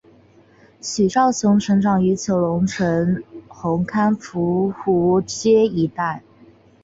[0.81, 6.23] 许绍雄成长于九龙城红磡芜湖街一带。